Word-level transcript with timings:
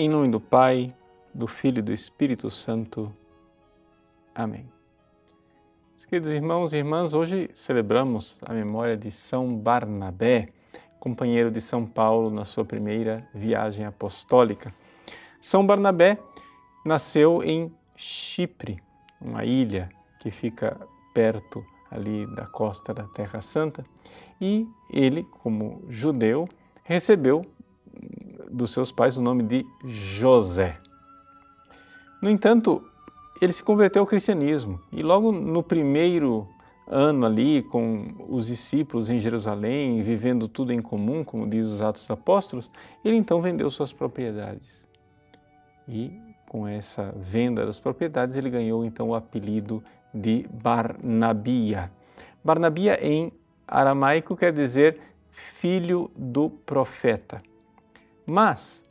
Em 0.00 0.08
nome 0.08 0.28
do 0.28 0.38
Pai, 0.38 0.94
do 1.34 1.48
Filho 1.48 1.80
e 1.80 1.82
do 1.82 1.92
Espírito 1.92 2.48
Santo. 2.50 3.12
Amém. 4.32 4.64
Queridos 6.08 6.30
irmãos 6.30 6.72
e 6.72 6.76
irmãs, 6.76 7.14
hoje 7.14 7.50
celebramos 7.52 8.38
a 8.42 8.54
memória 8.54 8.96
de 8.96 9.10
São 9.10 9.56
Barnabé, 9.56 10.50
companheiro 11.00 11.50
de 11.50 11.60
São 11.60 11.84
Paulo 11.84 12.30
na 12.30 12.44
sua 12.44 12.64
primeira 12.64 13.28
viagem 13.34 13.84
apostólica. 13.84 14.72
São 15.42 15.66
Barnabé 15.66 16.16
nasceu 16.84 17.42
em 17.42 17.68
Chipre, 17.96 18.80
uma 19.20 19.44
ilha 19.44 19.88
que 20.20 20.30
fica 20.30 20.78
perto 21.12 21.66
ali 21.90 22.24
da 22.36 22.46
costa 22.46 22.94
da 22.94 23.02
Terra 23.02 23.40
Santa, 23.40 23.82
e 24.40 24.64
ele, 24.92 25.24
como 25.42 25.82
judeu, 25.88 26.48
recebeu 26.84 27.44
dos 28.50 28.70
seus 28.70 28.90
pais 28.92 29.16
o 29.16 29.22
nome 29.22 29.42
de 29.42 29.66
José. 29.84 30.78
No 32.20 32.30
entanto, 32.30 32.82
ele 33.40 33.52
se 33.52 33.62
converteu 33.62 34.02
ao 34.02 34.06
cristianismo 34.06 34.80
e 34.92 35.02
logo 35.02 35.30
no 35.30 35.62
primeiro 35.62 36.48
ano 36.86 37.26
ali 37.26 37.62
com 37.62 38.14
os 38.28 38.46
discípulos 38.46 39.10
em 39.10 39.20
Jerusalém, 39.20 40.02
vivendo 40.02 40.48
tudo 40.48 40.72
em 40.72 40.80
comum, 40.80 41.22
como 41.22 41.46
diz 41.46 41.66
os 41.66 41.82
Atos 41.82 42.02
dos 42.02 42.10
Apóstolos, 42.10 42.70
ele 43.04 43.16
então 43.16 43.42
vendeu 43.42 43.70
suas 43.70 43.92
propriedades. 43.92 44.84
E 45.86 46.10
com 46.48 46.66
essa 46.66 47.12
venda 47.16 47.66
das 47.66 47.78
propriedades, 47.78 48.36
ele 48.36 48.48
ganhou 48.48 48.84
então 48.84 49.10
o 49.10 49.14
apelido 49.14 49.84
de 50.12 50.46
Barnabia. 50.50 51.90
Barnabia 52.42 52.98
em 53.06 53.30
aramaico 53.66 54.34
quer 54.34 54.52
dizer 54.52 54.98
filho 55.30 56.10
do 56.16 56.48
profeta. 56.48 57.42
Mas, 58.30 58.84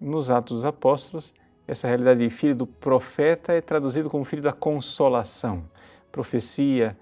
nos 0.00 0.30
Atos 0.30 0.56
dos 0.56 0.64
Apóstolos, 0.64 1.32
essa 1.64 1.86
realidade 1.86 2.18
de 2.18 2.28
filho 2.28 2.56
do 2.56 2.66
profeta 2.66 3.52
é 3.52 3.60
traduzido 3.60 4.10
como 4.10 4.24
filho 4.24 4.42
da 4.42 4.52
consolação. 4.52 5.62
Profecia, 6.10 6.98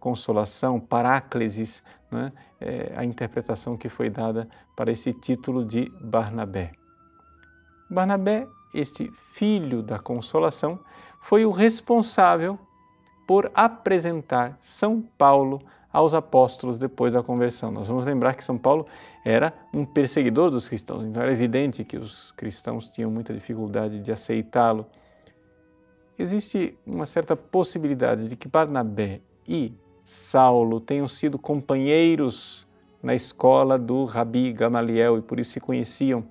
consolação, 0.00 0.80
paráclesis, 0.80 1.82
né? 2.10 2.32
é 2.58 2.94
a 2.96 3.04
interpretação 3.04 3.76
que 3.76 3.90
foi 3.90 4.08
dada 4.08 4.48
para 4.74 4.90
esse 4.90 5.12
título 5.12 5.62
de 5.62 5.92
Barnabé. 6.00 6.72
Barnabé, 7.90 8.48
este 8.72 9.12
filho 9.34 9.82
da 9.82 9.98
consolação, 9.98 10.80
foi 11.20 11.44
o 11.44 11.50
responsável 11.50 12.58
por 13.26 13.50
apresentar 13.54 14.56
São 14.58 15.02
Paulo 15.18 15.60
aos 15.94 16.12
apóstolos 16.12 16.76
depois 16.76 17.12
da 17.12 17.22
conversão. 17.22 17.70
Nós 17.70 17.86
vamos 17.86 18.04
lembrar 18.04 18.34
que 18.34 18.42
São 18.42 18.58
Paulo 18.58 18.84
era 19.24 19.54
um 19.72 19.86
perseguidor 19.86 20.50
dos 20.50 20.68
cristãos, 20.68 21.04
então 21.04 21.22
era 21.22 21.30
evidente 21.30 21.84
que 21.84 21.96
os 21.96 22.32
cristãos 22.32 22.90
tinham 22.90 23.08
muita 23.12 23.32
dificuldade 23.32 24.00
de 24.00 24.10
aceitá-lo. 24.10 24.86
Existe 26.18 26.76
uma 26.84 27.06
certa 27.06 27.36
possibilidade 27.36 28.26
de 28.26 28.34
que 28.34 28.48
Barnabé 28.48 29.20
e 29.46 29.72
Saulo 30.02 30.80
tenham 30.80 31.06
sido 31.06 31.38
companheiros 31.38 32.66
na 33.00 33.14
escola 33.14 33.78
do 33.78 34.04
Rabi 34.04 34.52
Gamaliel 34.52 35.18
e 35.18 35.22
por 35.22 35.38
isso 35.38 35.52
se 35.52 35.60
conheciam. 35.60 36.24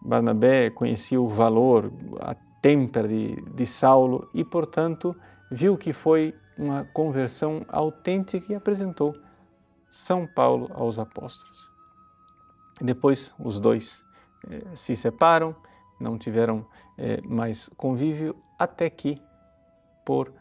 Barnabé 0.00 0.70
conhecia 0.70 1.20
o 1.20 1.28
valor, 1.28 1.92
a 2.18 2.34
têmpera 2.62 3.06
de, 3.06 3.42
de 3.54 3.66
Saulo 3.66 4.26
e, 4.32 4.42
portanto, 4.42 5.14
viu 5.50 5.76
que 5.76 5.92
foi 5.92 6.34
uma 6.62 6.84
conversão 6.92 7.62
autêntica 7.68 8.52
e 8.52 8.54
apresentou 8.54 9.16
São 9.90 10.26
Paulo 10.26 10.70
aos 10.72 10.98
apóstolos. 10.98 11.70
Depois 12.80 13.34
os 13.38 13.58
dois 13.58 14.04
eh, 14.48 14.60
se 14.74 14.94
separam, 14.94 15.54
não 16.00 16.16
tiveram 16.16 16.64
eh, 16.96 17.20
mais 17.22 17.68
convívio, 17.76 18.34
até 18.58 18.88
que, 18.88 19.20
por 20.04 20.32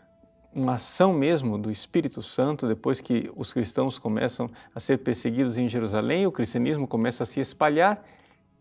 uma 0.53 0.75
ação 0.75 1.13
mesmo 1.13 1.57
do 1.57 1.71
Espírito 1.71 2.21
Santo, 2.21 2.67
depois 2.67 3.01
que 3.01 3.31
os 3.35 3.51
cristãos 3.51 3.97
começam 3.97 4.49
a 4.75 4.79
ser 4.79 4.99
perseguidos 4.99 5.57
em 5.57 5.67
Jerusalém, 5.67 6.27
o 6.27 6.31
cristianismo 6.31 6.87
começa 6.87 7.23
a 7.23 7.25
se 7.25 7.39
espalhar 7.39 8.03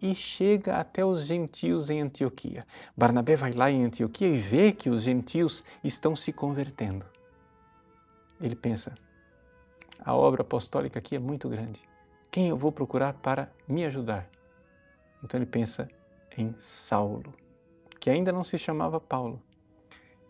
e 0.00 0.15
chega 0.15 0.77
até 0.77 1.04
os 1.04 1.27
gentios 1.27 1.91
em 1.91 2.00
Antioquia. 2.00 2.66
Barnabé 2.97 3.37
vai 3.37 3.53
lá 3.53 3.71
em 3.71 3.84
Antioquia 3.84 4.28
e 4.28 4.37
vê 4.37 4.72
que 4.72 4.88
os 4.88 5.03
gentios 5.03 5.62
estão 5.84 6.16
se 6.16 6.32
convertendo 6.32 7.04
ele 8.41 8.56
pensa: 8.56 8.95
a 9.99 10.15
obra 10.15 10.43
apostólica 10.43 10.99
aqui 10.99 11.15
é 11.17 11.19
muito 11.19 11.49
grande. 11.49 11.81
Quem 12.31 12.49
eu 12.49 12.56
vou 12.56 12.73
procurar 12.73 13.12
para 13.15 13.51
me 13.69 13.84
ajudar? 13.84 14.28
Então 15.23 15.39
ele 15.39 15.47
pensa 15.47 15.89
em 16.37 16.55
Saulo, 16.59 17.34
que 17.99 18.09
ainda 18.09 18.33
não 18.33 18.45
se 18.45 18.56
chamava 18.56 19.01
Paulo. 19.01 19.43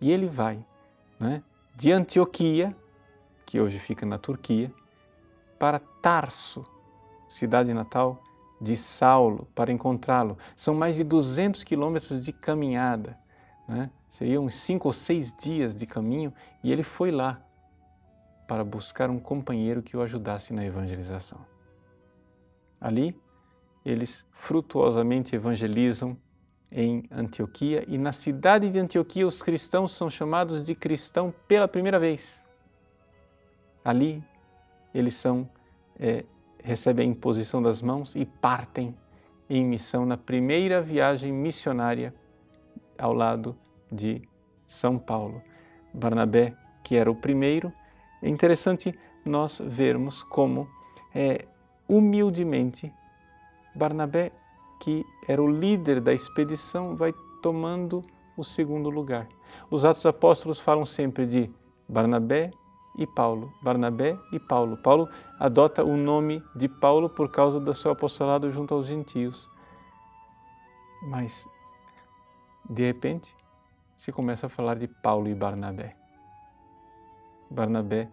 E 0.00 0.10
ele 0.10 0.26
vai 0.26 0.64
né, 1.18 1.42
de 1.76 1.92
Antioquia, 1.92 2.74
que 3.44 3.60
hoje 3.60 3.78
fica 3.78 4.06
na 4.06 4.18
Turquia, 4.18 4.72
para 5.58 5.78
Tarso, 5.78 6.64
cidade 7.28 7.72
natal 7.74 8.22
de 8.60 8.76
Saulo, 8.76 9.46
para 9.54 9.70
encontrá-lo. 9.70 10.36
São 10.56 10.74
mais 10.74 10.96
de 10.96 11.04
200 11.04 11.62
quilômetros 11.64 12.24
de 12.24 12.32
caminhada, 12.32 13.18
né? 13.68 13.90
seriam 14.08 14.44
uns 14.44 14.54
cinco 14.54 14.88
ou 14.88 14.92
seis 14.92 15.34
dias 15.34 15.76
de 15.76 15.86
caminho, 15.86 16.32
e 16.62 16.72
ele 16.72 16.82
foi 16.82 17.10
lá 17.10 17.40
para 18.50 18.64
buscar 18.64 19.08
um 19.10 19.20
companheiro 19.20 19.80
que 19.80 19.96
o 19.96 20.02
ajudasse 20.02 20.52
na 20.52 20.64
evangelização. 20.64 21.38
Ali, 22.80 23.16
eles 23.84 24.26
frutuosamente 24.32 25.36
evangelizam 25.36 26.16
em 26.68 27.04
Antioquia 27.12 27.84
e 27.86 27.96
na 27.96 28.10
cidade 28.10 28.68
de 28.68 28.76
Antioquia 28.76 29.24
os 29.24 29.40
cristãos 29.40 29.92
são 29.92 30.10
chamados 30.10 30.66
de 30.66 30.74
cristão 30.74 31.32
pela 31.46 31.68
primeira 31.68 31.96
vez. 32.00 32.42
Ali, 33.84 34.20
eles 34.92 35.14
são 35.14 35.48
é, 35.96 36.24
recebem 36.60 37.06
a 37.06 37.12
imposição 37.12 37.62
das 37.62 37.80
mãos 37.80 38.16
e 38.16 38.26
partem 38.26 38.96
em 39.48 39.64
missão 39.64 40.04
na 40.04 40.16
primeira 40.16 40.82
viagem 40.82 41.30
missionária 41.30 42.12
ao 42.98 43.12
lado 43.12 43.56
de 43.92 44.28
São 44.66 44.98
Paulo. 44.98 45.40
Barnabé, 45.94 46.52
que 46.82 46.96
era 46.96 47.08
o 47.08 47.14
primeiro, 47.14 47.72
é 48.22 48.28
interessante 48.28 48.98
nós 49.24 49.60
vermos 49.64 50.22
como 50.22 50.68
é, 51.14 51.46
humildemente 51.88 52.92
Barnabé, 53.74 54.32
que 54.80 55.04
era 55.28 55.42
o 55.42 55.48
líder 55.48 56.00
da 56.00 56.12
expedição, 56.12 56.96
vai 56.96 57.12
tomando 57.42 58.04
o 58.36 58.44
segundo 58.44 58.90
lugar. 58.90 59.28
Os 59.70 59.84
Atos 59.84 60.06
Apóstolos 60.06 60.60
falam 60.60 60.84
sempre 60.84 61.26
de 61.26 61.50
Barnabé 61.88 62.50
e 62.96 63.06
Paulo, 63.06 63.52
Barnabé 63.62 64.18
e 64.32 64.38
Paulo. 64.38 64.76
Paulo 64.76 65.08
adota 65.38 65.84
o 65.84 65.96
nome 65.96 66.42
de 66.54 66.68
Paulo 66.68 67.08
por 67.08 67.30
causa 67.30 67.60
do 67.60 67.74
seu 67.74 67.90
apostolado 67.90 68.50
junto 68.50 68.74
aos 68.74 68.86
gentios. 68.86 69.48
Mas, 71.02 71.48
de 72.68 72.84
repente, 72.84 73.34
se 73.96 74.12
começa 74.12 74.46
a 74.46 74.50
falar 74.50 74.76
de 74.76 74.88
Paulo 74.88 75.28
e 75.28 75.34
Barnabé. 75.34 75.99
Barnabé, 77.50 78.08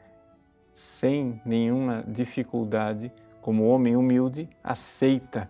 sem 0.73 1.39
nenhuma 1.45 2.03
dificuldade, 2.07 3.11
como 3.41 3.67
homem 3.67 3.95
humilde, 3.95 4.49
aceita 4.63 5.49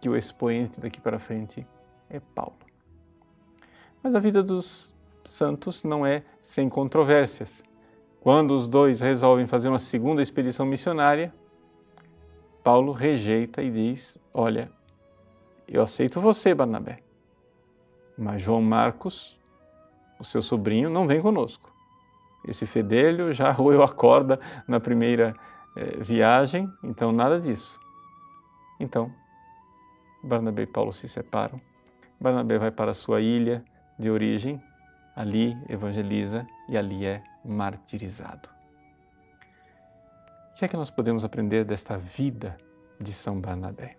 que 0.00 0.08
o 0.08 0.16
expoente 0.16 0.80
daqui 0.80 1.00
para 1.00 1.18
frente 1.18 1.66
é 2.08 2.18
Paulo. 2.20 2.58
Mas 4.02 4.14
a 4.14 4.18
vida 4.18 4.42
dos 4.42 4.92
santos 5.24 5.84
não 5.84 6.04
é 6.04 6.24
sem 6.40 6.68
controvérsias. 6.68 7.62
Quando 8.20 8.52
os 8.52 8.66
dois 8.66 9.00
resolvem 9.00 9.46
fazer 9.46 9.68
uma 9.68 9.78
segunda 9.78 10.20
expedição 10.20 10.66
missionária, 10.66 11.32
Paulo 12.62 12.92
rejeita 12.92 13.62
e 13.62 13.70
diz: 13.70 14.18
Olha, 14.34 14.70
eu 15.68 15.82
aceito 15.82 16.20
você, 16.20 16.54
Barnabé, 16.54 16.98
mas 18.18 18.42
João 18.42 18.60
Marcos, 18.60 19.38
o 20.18 20.24
seu 20.24 20.42
sobrinho, 20.42 20.90
não 20.90 21.06
vem 21.06 21.20
conosco 21.20 21.69
esse 22.46 22.66
fedelho 22.66 23.32
já 23.32 23.50
roeu 23.52 23.82
a 23.82 23.88
corda 23.88 24.40
na 24.66 24.80
primeira 24.80 25.34
eh, 25.76 25.98
viagem, 26.02 26.70
então 26.82 27.12
nada 27.12 27.40
disso. 27.40 27.78
Então, 28.78 29.12
Barnabé 30.22 30.62
e 30.62 30.66
Paulo 30.66 30.92
se 30.92 31.06
separam. 31.08 31.60
Barnabé 32.20 32.58
vai 32.58 32.70
para 32.70 32.90
a 32.90 32.94
sua 32.94 33.20
ilha 33.20 33.64
de 33.98 34.10
origem, 34.10 34.62
ali 35.14 35.56
evangeliza 35.68 36.46
e 36.68 36.76
ali 36.76 37.06
é 37.06 37.22
martirizado. 37.44 38.48
O 40.50 40.58
que 40.60 40.64
é 40.64 40.68
que 40.68 40.76
nós 40.76 40.90
podemos 40.90 41.24
aprender 41.24 41.64
desta 41.64 41.96
vida 41.96 42.56
de 43.00 43.12
São 43.12 43.40
Barnabé? 43.40 43.96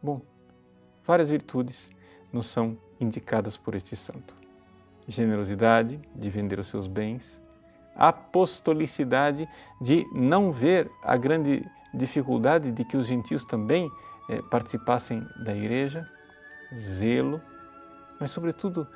Bom, 0.00 0.20
várias 1.04 1.30
virtudes 1.30 1.90
nos 2.32 2.46
são 2.46 2.78
indicadas 3.00 3.56
por 3.56 3.74
este 3.74 3.96
santo. 3.96 4.34
Generosidade 5.08 6.00
de 6.14 6.30
vender 6.30 6.60
os 6.60 6.68
seus 6.68 6.86
bens, 6.86 7.40
apostolicidade 7.94 9.48
de 9.80 10.06
não 10.12 10.50
ver 10.50 10.90
a 11.02 11.16
grande 11.16 11.64
dificuldade 11.92 12.72
de 12.72 12.84
que 12.84 12.96
os 12.96 13.06
gentios 13.06 13.44
também 13.44 13.90
eh, 14.28 14.40
participassem 14.50 15.26
da 15.44 15.54
igreja, 15.54 16.08
zelo, 16.74 17.40
mas, 18.18 18.30
sobretudo, 18.30 18.86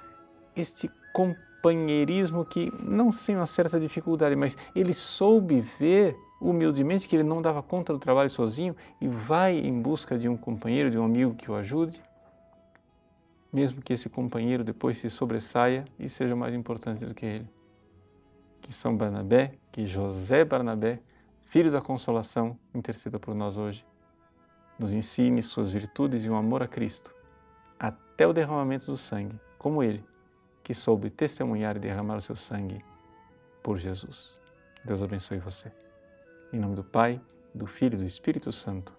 este 0.54 0.90
companheirismo 1.12 2.44
que, 2.44 2.72
não 2.80 3.12
sem 3.12 3.36
uma 3.36 3.46
certa 3.46 3.78
dificuldade, 3.80 4.36
mas 4.36 4.56
ele 4.74 4.92
soube 4.92 5.60
ver 5.78 6.16
humildemente 6.40 7.08
que 7.08 7.16
ele 7.16 7.22
não 7.22 7.42
dava 7.42 7.62
conta 7.62 7.92
do 7.92 7.98
trabalho 7.98 8.30
sozinho 8.30 8.76
e 9.00 9.08
vai 9.08 9.58
em 9.58 9.80
busca 9.80 10.18
de 10.18 10.28
um 10.28 10.36
companheiro, 10.36 10.90
de 10.90 10.98
um 10.98 11.04
amigo 11.04 11.34
que 11.34 11.50
o 11.50 11.54
ajude, 11.54 12.00
mesmo 13.52 13.82
que 13.82 13.92
esse 13.92 14.08
companheiro 14.08 14.62
depois 14.62 14.98
se 14.98 15.08
sobressaia 15.08 15.84
e 15.98 16.08
seja 16.08 16.36
mais 16.36 16.54
importante 16.54 17.04
do 17.04 17.14
que 17.14 17.26
ele. 17.26 17.55
Que 18.66 18.72
São 18.72 18.96
Barnabé, 18.96 19.54
que 19.70 19.86
José 19.86 20.44
Barnabé, 20.44 20.98
filho 21.44 21.70
da 21.70 21.80
consolação, 21.80 22.58
interceda 22.74 23.16
por 23.16 23.32
nós 23.32 23.56
hoje. 23.56 23.86
Nos 24.76 24.92
ensine 24.92 25.40
suas 25.40 25.72
virtudes 25.72 26.24
e 26.24 26.28
um 26.28 26.36
amor 26.36 26.64
a 26.64 26.66
Cristo, 26.66 27.14
até 27.78 28.26
o 28.26 28.32
derramamento 28.32 28.86
do 28.86 28.96
sangue, 28.96 29.38
como 29.56 29.84
ele, 29.84 30.04
que 30.64 30.74
soube 30.74 31.10
testemunhar 31.10 31.76
e 31.76 31.78
derramar 31.78 32.16
o 32.16 32.20
seu 32.20 32.34
sangue 32.34 32.84
por 33.62 33.78
Jesus. 33.78 34.36
Deus 34.84 35.00
abençoe 35.00 35.38
você. 35.38 35.70
Em 36.52 36.58
nome 36.58 36.74
do 36.74 36.82
Pai, 36.82 37.20
do 37.54 37.66
Filho 37.66 37.94
e 37.94 37.98
do 37.98 38.04
Espírito 38.04 38.50
Santo. 38.50 38.92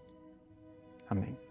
Amém. 1.10 1.47